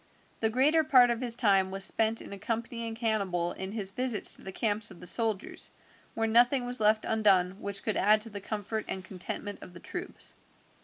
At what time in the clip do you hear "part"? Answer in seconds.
0.83-1.11